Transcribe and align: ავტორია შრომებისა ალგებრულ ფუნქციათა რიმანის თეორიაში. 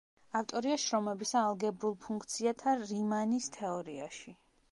ავტორია 0.37 0.77
შრომებისა 0.83 1.43
ალგებრულ 1.49 1.93
ფუნქციათა 2.07 2.75
რიმანის 2.79 3.53
თეორიაში. 3.61 4.37